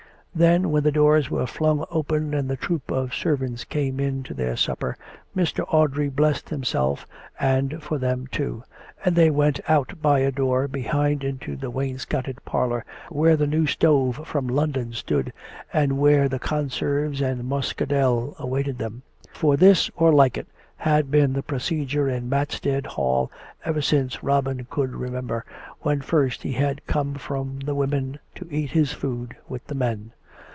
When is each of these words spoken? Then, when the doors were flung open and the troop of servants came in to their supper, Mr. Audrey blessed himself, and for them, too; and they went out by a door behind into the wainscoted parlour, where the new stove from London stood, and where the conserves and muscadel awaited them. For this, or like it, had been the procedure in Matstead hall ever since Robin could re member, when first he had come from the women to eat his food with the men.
Then, 0.33 0.71
when 0.71 0.83
the 0.83 0.93
doors 0.93 1.29
were 1.29 1.45
flung 1.45 1.83
open 1.91 2.33
and 2.33 2.49
the 2.49 2.55
troop 2.55 2.89
of 2.89 3.13
servants 3.13 3.65
came 3.65 3.99
in 3.99 4.23
to 4.23 4.33
their 4.33 4.55
supper, 4.55 4.95
Mr. 5.35 5.65
Audrey 5.67 6.07
blessed 6.07 6.47
himself, 6.47 7.05
and 7.37 7.83
for 7.83 7.97
them, 7.97 8.27
too; 8.27 8.63
and 9.03 9.17
they 9.17 9.29
went 9.29 9.59
out 9.69 10.01
by 10.01 10.19
a 10.19 10.31
door 10.31 10.69
behind 10.69 11.25
into 11.25 11.57
the 11.57 11.69
wainscoted 11.69 12.45
parlour, 12.45 12.85
where 13.09 13.35
the 13.35 13.45
new 13.45 13.67
stove 13.67 14.25
from 14.25 14.47
London 14.47 14.93
stood, 14.93 15.33
and 15.73 15.97
where 15.99 16.29
the 16.29 16.39
conserves 16.39 17.19
and 17.19 17.43
muscadel 17.43 18.33
awaited 18.39 18.77
them. 18.77 19.01
For 19.33 19.57
this, 19.57 19.91
or 19.97 20.13
like 20.13 20.37
it, 20.37 20.47
had 20.77 21.11
been 21.11 21.33
the 21.33 21.43
procedure 21.43 22.07
in 22.07 22.29
Matstead 22.29 22.85
hall 22.85 23.29
ever 23.65 23.81
since 23.81 24.23
Robin 24.23 24.65
could 24.69 24.93
re 24.95 25.09
member, 25.09 25.43
when 25.81 25.99
first 25.99 26.43
he 26.43 26.53
had 26.53 26.87
come 26.87 27.15
from 27.15 27.59
the 27.65 27.75
women 27.75 28.17
to 28.35 28.47
eat 28.49 28.69
his 28.71 28.93
food 28.93 29.35
with 29.49 29.67
the 29.67 29.75
men. 29.75 30.13